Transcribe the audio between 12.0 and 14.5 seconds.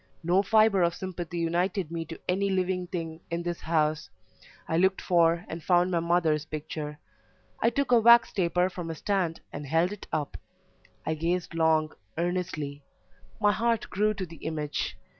earnestly; my heart grew to the